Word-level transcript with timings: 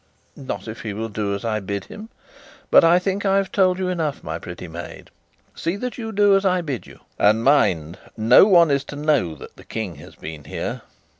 "Not 0.35 0.67
if 0.67 0.81
he 0.81 0.93
will 0.93 1.09
do 1.09 1.35
as 1.35 1.45
I 1.45 1.59
bid 1.59 1.85
him. 1.85 2.09
But 2.71 2.83
I 2.83 2.97
think 2.97 3.23
I've 3.23 3.51
told 3.51 3.77
you 3.77 3.87
enough, 3.87 4.23
my 4.23 4.39
pretty 4.39 4.67
maid. 4.67 5.11
See 5.53 5.75
that 5.75 5.99
you 5.99 6.11
do 6.11 6.35
as 6.35 6.43
I 6.43 6.61
bid 6.61 6.87
you. 6.87 7.01
And, 7.19 7.43
mind, 7.43 7.99
no 8.17 8.45
one 8.47 8.71
is 8.71 8.83
to 8.85 8.95
know 8.95 9.35
that 9.35 9.57
the 9.57 9.63
King 9.63 9.97
has 9.97 10.15
been 10.15 10.45
here." 10.45 10.81